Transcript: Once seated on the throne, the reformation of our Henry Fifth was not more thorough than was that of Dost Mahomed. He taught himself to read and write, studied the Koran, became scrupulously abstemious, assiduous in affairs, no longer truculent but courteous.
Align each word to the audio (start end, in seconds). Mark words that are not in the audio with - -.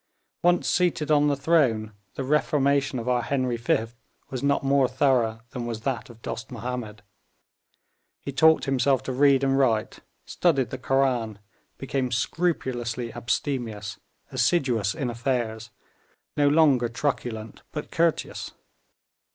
Once 0.41 0.67
seated 0.67 1.11
on 1.11 1.27
the 1.27 1.35
throne, 1.35 1.93
the 2.15 2.23
reformation 2.23 2.97
of 2.97 3.07
our 3.07 3.21
Henry 3.21 3.55
Fifth 3.55 4.01
was 4.31 4.41
not 4.41 4.63
more 4.63 4.87
thorough 4.87 5.41
than 5.51 5.67
was 5.67 5.81
that 5.81 6.09
of 6.09 6.23
Dost 6.23 6.49
Mahomed. 6.51 7.03
He 8.19 8.31
taught 8.31 8.65
himself 8.65 9.03
to 9.03 9.11
read 9.13 9.43
and 9.43 9.59
write, 9.59 9.99
studied 10.25 10.71
the 10.71 10.79
Koran, 10.79 11.37
became 11.77 12.11
scrupulously 12.11 13.13
abstemious, 13.13 13.99
assiduous 14.31 14.95
in 14.95 15.11
affairs, 15.11 15.69
no 16.35 16.47
longer 16.49 16.89
truculent 16.89 17.61
but 17.71 17.91
courteous. 17.91 18.53